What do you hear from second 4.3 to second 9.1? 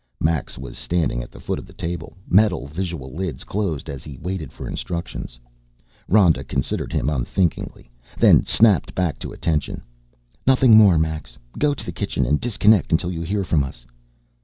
for instructions. Rhoda considered him unthinkingly, then snapped